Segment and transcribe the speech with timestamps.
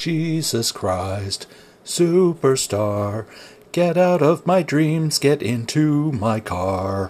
[0.00, 1.46] Jesus Christ,
[1.84, 3.26] superstar.
[3.70, 6.98] Get out of my dreams, get into my car.